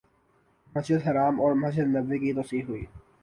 مسجد 0.73 0.99
حرام 1.07 1.39
اور 1.41 1.53
مسجد 1.55 1.87
نبوی 1.95 2.17
کی 2.19 2.33
توسیع 2.33 2.63
ہوئی 2.67 2.85